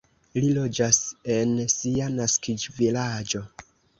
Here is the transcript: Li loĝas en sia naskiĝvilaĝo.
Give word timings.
Li 0.43 0.47
loĝas 0.53 1.01
en 1.33 1.51
sia 1.75 2.09
naskiĝvilaĝo. 2.15 3.45